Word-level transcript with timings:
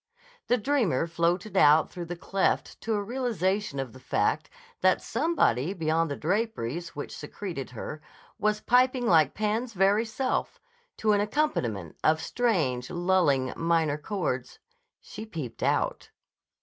The 0.47 0.57
dreamer 0.57 1.05
floated 1.05 1.55
out 1.55 1.91
through 1.91 2.05
the 2.07 2.15
cleft 2.15 2.81
to 2.81 2.95
a 2.95 3.03
realization 3.03 3.79
of 3.79 3.93
the 3.93 3.99
fact 3.99 4.49
that 4.79 4.99
somebody 4.99 5.73
beyond 5.75 6.09
the 6.09 6.15
draperies 6.15 6.95
which 6.95 7.15
secreted 7.15 7.69
her 7.69 8.01
was 8.39 8.61
piping 8.61 9.05
like 9.05 9.35
Pan's 9.35 9.73
very 9.73 10.05
self, 10.05 10.59
to 10.97 11.11
an 11.11 11.21
accompaniment 11.21 11.97
of 12.03 12.19
strange, 12.19 12.89
lulling, 12.89 13.53
minor 13.55 13.99
chords. 13.99 14.57
She 15.01 15.23
peeped 15.23 15.61
out. 15.61 16.09